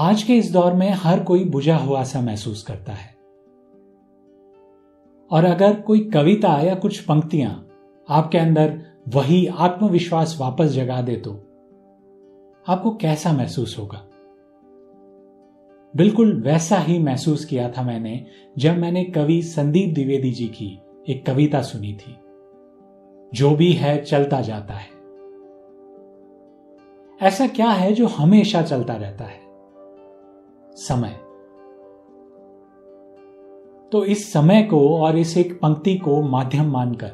आज 0.00 0.22
के 0.22 0.36
इस 0.36 0.52
दौर 0.52 0.72
में 0.72 0.90
हर 0.90 1.24
कोई 1.24 1.44
बुझा 1.44 1.76
हुआ 1.76 2.02
सा 2.02 2.20
महसूस 2.20 2.62
करता 2.62 2.92
है। 2.92 3.16
और 5.30 5.44
अगर 5.44 5.80
कोई 5.80 6.00
कविता 6.00 6.60
या 6.62 6.74
कुछ 6.74 7.00
पंक्तियाँ 7.00 7.68
आपके 8.08 8.38
अंदर 8.38 8.82
वही 9.08 9.46
आत्मविश्वास 9.46 10.38
वापस 10.40 10.64
जगा 10.64 11.02
दे 11.02 11.16
तो 11.16 11.32
आपको 12.68 12.90
कैसा 12.90 13.32
महसूस 13.32 13.78
होगा? 13.78 14.04
बिल्कुल 15.96 16.42
वैसा 16.42 16.78
ही 16.78 16.98
महसूस 16.98 17.44
किया 17.44 17.70
था 17.70 17.82
मैंने 17.82 18.26
जब 18.58 18.78
मैंने 18.78 19.04
कवि 19.04 19.42
संदीप 19.42 19.94
द्विवेदी 19.94 20.30
जी 20.30 20.46
की 20.46 20.80
एक 21.08 21.26
कविता 21.26 21.62
सुनी 21.62 21.92
थी। 21.92 22.16
जो 23.34 23.50
भी 23.50 23.72
है, 23.72 24.04
चलता 24.04 24.40
जाता 24.40 24.74
है। 24.74 24.88
ऐसा 27.22 27.46
क्या 27.46 27.70
है 27.70 27.92
जो 27.92 28.06
हमेशा 28.06 28.62
चलता 28.62 28.94
रहता 28.94 29.24
है? 29.24 29.47
समय। 30.78 31.16
तो 33.92 34.04
इस 34.04 34.32
समय 34.32 34.62
को 34.62 34.98
और 34.98 35.18
इस 35.18 35.36
एक 35.36 35.52
पंक्ति 35.60 35.96
को 35.96 36.22
माध्यम 36.22 36.70
मानकर 36.70 37.12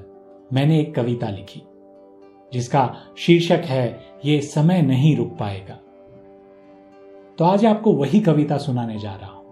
मैंने 0.52 0.80
एक 0.80 0.94
कविता 0.94 1.28
लिखी, 1.28 1.62
जिसका 2.52 2.94
शीर्षक 3.18 3.62
है, 3.64 4.00
ये 4.24 4.40
समय 4.40 4.82
नहीं 4.82 5.16
रुक 5.16 5.36
पाएगा। 5.40 5.74
तो 7.38 7.44
आज 7.44 7.64
आपको 7.66 7.92
वही 7.92 8.20
कविता 8.20 8.56
सुनाने 8.56 8.98
जा 8.98 9.14
रहा 9.14 9.30
हूँ। 9.30 9.44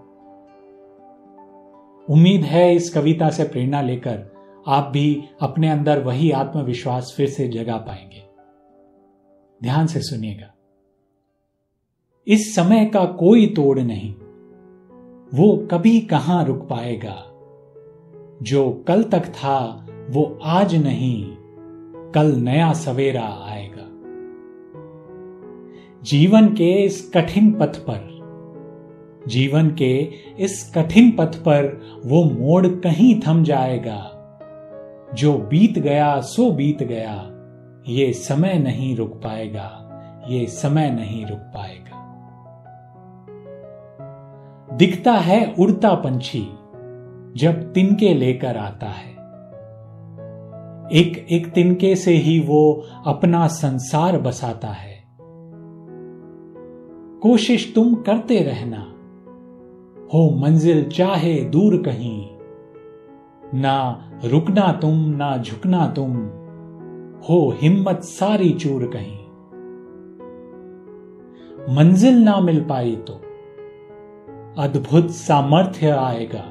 उम्मीद 2.11 2.43
है 2.43 2.75
इस 2.75 2.95
कविता 2.95 3.31
से 3.31 3.45
प्रेरणा 3.45 3.83
लेकर 3.83 4.33
आप 4.67 4.91
भी 4.93 5.25
अपने 5.41 5.69
अंदर 5.69 6.03
वही 6.03 6.31
आत्मविश्वास 6.31 7.15
फिर 7.17 7.29
से 7.29 7.49
जगा 7.49 7.77
पाएँगे। 7.77 8.23
ध्यान 9.63 9.87
से 9.87 10.01
सुनिएगा। 10.01 10.55
इस 12.27 12.55
समय 12.55 12.85
का 12.85 13.05
कोई 13.05 13.47
तोड़ 13.47 13.79
नहीं। 13.79 14.15
वो 15.35 15.69
कभी 15.71 16.01
कहाँ 16.01 16.45
रुक 16.45 16.69
पाएगा? 16.69 17.17
जो 18.43 18.85
कल 18.89 19.03
तक 19.03 19.21
था, 19.21 19.87
वो 20.11 20.39
आज 20.45 20.75
नहीं। 20.75 21.37
कल 22.15 22.27
नया 22.27 22.73
सवेरा 22.73 23.49
आएगा। 23.49 23.89
जीवन 26.03 26.49
के 26.49 26.85
इस 26.85 27.13
कठिन 27.15 27.53
पथ 27.53 27.79
पर, 27.91 28.13
जीवन 29.27 29.71
के 29.71 30.11
इस 30.39 30.73
कठिन 30.75 31.11
पथ 31.11 31.37
पर 31.37 31.81
वो 32.05 32.25
मोड़ 32.25 32.67
कहीं 32.67 33.21
थम 33.21 33.45
जाएगा। 33.45 34.09
जो 35.15 35.39
बीत 35.39 35.79
गया, 35.79 36.21
सो 36.21 36.51
बीत 36.51 36.83
गया। 36.83 37.29
ये 37.89 38.13
समय 38.13 38.59
नहीं 38.59 38.97
रुक 38.97 39.11
पाएगा। 39.11 39.79
ये 40.29 40.47
समय 40.47 40.91
नहीं 40.91 41.27
रुक 41.27 41.39
पाएगा। 41.39 42.02
दिखता 44.77 45.13
है 45.13 45.55
उड़ता 45.59 45.95
पंछी, 45.95 46.41
जब 47.37 47.73
तिनके 47.73 48.15
लेकर 48.15 48.57
आता 48.57 48.87
है। 48.87 49.11
एक 50.93 51.27
एक 51.31 51.53
तिनके 51.53 51.95
से 51.97 52.13
ही 52.13 52.41
वो 52.41 52.87
अपना 53.07 53.47
संसार 53.47 54.19
बसाता 54.19 54.69
है। 54.69 55.05
कोशिश 57.23 57.73
तुम 57.75 57.95
करते 57.95 58.39
रहना, 58.39 58.81
हो 60.15 60.41
मंजिल 60.41 60.89
चाहे 60.91 61.35
दूर 61.45 61.77
कहीं। 61.77 62.29
ना 63.55 64.11
रुकना 64.25 64.73
तुम, 64.73 64.99
ना 65.11 65.37
झुकना 65.37 65.87
तुम, 65.87 66.17
हो 67.29 67.55
हिम्मत 67.63 68.01
सारी 68.03 68.51
चूर 68.51 68.91
कहीं। 68.97 69.19
मंजिल 71.77 72.23
ना 72.23 72.41
मिल 72.41 72.65
पाई 72.65 72.97
तो 72.97 73.21
अद्भुत 74.59 75.11
सामर्थ्य 75.11 75.91
आएगा। 75.91 76.45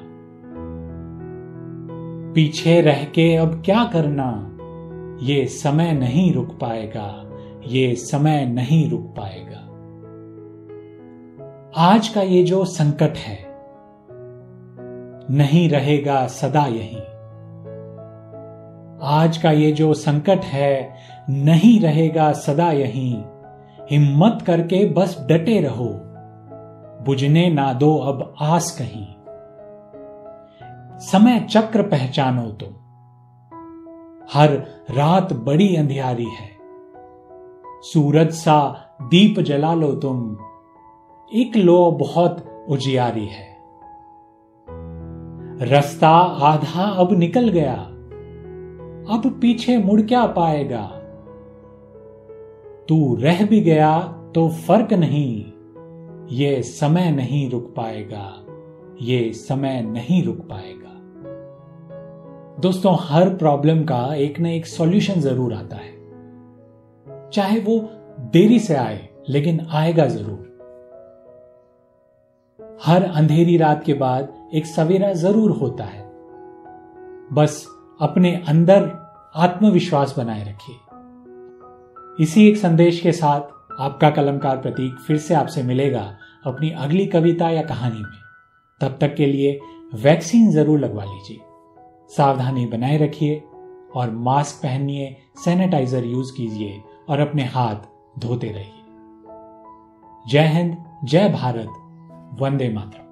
पीछे 2.34 2.82
रह 2.82 3.04
के 3.04 3.36
अब 3.36 3.62
क्या 3.66 3.84
करना? 3.84 4.58
ये 5.24 5.46
समय 5.46 5.92
नहीं 5.92 6.34
रुक 6.34 6.60
पाएगा। 6.60 7.30
ये 7.68 7.96
समय 7.96 8.46
नहीं 8.46 8.90
रुक 8.90 9.14
पाएगा। 9.20 9.58
आज 11.78 12.08
का 12.08 12.22
ये 12.22 12.44
जो 12.44 12.66
संकट 12.66 13.14
है, 13.18 13.38
नहीं 15.32 15.70
रहेगा 15.70 16.28
सदा 16.28 16.66
यही। 16.66 16.98
आज 19.04 19.38
का 19.44 19.52
ये 19.52 19.72
जो 19.72 19.94
संकट 19.94 20.40
है, 20.44 20.96
नहीं 21.30 21.82
रहेगा 21.82 22.32
सदा 22.32 22.72
यही। 22.72 23.24
हिम्मत 23.92 24.40
करके 24.42 24.90
बस 24.90 25.28
डटे 25.30 25.62
रहो। 25.62 26.08
बुझने 27.06 27.50
ना 27.50 27.74
दो 27.74 27.98
अब 27.98 28.36
आस 28.42 28.78
कहीं। 28.82 29.08
समय 31.00 31.48
चक्र 31.50 31.82
पहचानो 31.82 32.52
तुम 32.52 32.70
हर 34.34 34.54
रात 34.92 35.34
बड़ी 35.34 35.76
अंधियारी 35.76 36.26
है। 36.26 36.58
सूरज 37.82 38.32
सा 38.32 38.76
दीप 39.02 39.40
जला 39.40 39.74
लो 39.74 39.92
तुम। 39.92 40.38
एक 41.34 41.58
लो 41.58 41.92
बहुत 41.92 42.66
उजियारी 42.70 43.26
है। 43.26 43.58
रास्ता 45.70 46.10
आधा 46.42 46.84
अब 46.84 47.14
निकल 47.14 47.50
गया। 47.50 47.74
अब 49.16 49.40
पीछे 49.42 49.78
मुड़ 49.78 50.02
क्या 50.02 50.26
पाएगा? 50.26 50.92
तू 52.90 53.16
रह 53.16 53.46
भी 53.46 53.62
गया 53.62 54.00
तो 54.36 54.50
फ़र्क 54.50 54.94
नहीं। 54.94 55.61
ये 56.32 56.62
समय 56.64 57.10
नहीं 57.12 57.50
रुक 57.50 57.74
पाएगा, 57.76 58.46
ये 59.02 59.32
समय 59.34 59.82
नहीं 59.82 60.24
रुक 60.24 60.38
पाएगा। 60.50 60.90
दोस्तों, 62.62 62.96
हर 63.00 63.30
प्रॉब्लम 63.30 63.84
का 63.84 64.14
एक 64.16 64.40
ना 64.40 64.50
एक 64.50 64.66
सॉल्यूशन 64.66 65.20
ज़रूर 65.22 65.54
आता 65.54 65.76
है। 65.76 67.30
चाहे 67.30 67.60
वो 67.60 67.80
देरी 68.34 68.60
से 68.60 68.76
आए, 68.76 69.10
लेकिन 69.30 69.68
आएगा 69.72 70.06
ज़रूर। 70.08 70.50
हर 72.86 73.04
अंधेरी 73.04 73.58
रात 73.58 73.84
के 73.84 73.94
बाद 73.94 74.34
एक 74.54 74.66
सवेरा 74.66 75.14
ज़रूर 75.14 75.52
होता 75.52 75.84
है। 75.84 76.04
बस 77.34 77.66
अपने 78.02 78.36
अंदर 78.50 78.92
आत्मविश्वास 79.36 80.16
बनाए 80.18 80.44
रखिए। 80.44 80.76
इसी 82.24 82.48
एक 82.50 82.58
संदेश 82.58 83.00
के 83.00 83.12
साथ 83.12 83.80
आपका 83.80 84.10
कलमकार 84.10 84.58
प्रतीक 84.58 84.96
फिर 84.98 85.18
से 85.18 85.34
आपसे 85.34 85.64
मिलेगा। 85.64 86.18
अपनी 86.46 86.70
अगली 86.70 87.06
कविता 87.06 87.50
या 87.50 87.62
कहानी 87.62 88.00
में। 88.00 88.22
तब 88.82 88.98
तक 89.02 89.16
के 89.16 89.26
लिए 89.26 89.60
वैक्सीन 89.94 90.52
ज़रूर 90.52 90.80
लगवा 90.80 91.04
लीजिए। 91.04 91.40
सावधानी 92.18 92.66
बनाए 92.66 92.98
रखिए 92.98 93.44
और 93.96 94.12
मास्क 94.12 94.64
पहनिए, 94.64 95.18
सैनिटाइजर 95.46 96.06
यूज़ 96.06 96.34
कीजिए 96.38 96.82
और 97.10 97.20
अपने 97.20 97.46
हाथ 97.46 97.76
धोते 98.20 98.48
रहिए। 98.48 98.84
जय 100.28 100.48
हिंद, 100.48 100.86
जय 101.04 101.30
भारत, 101.30 101.70
वंदे 102.42 102.70
मातरम। 102.70 103.11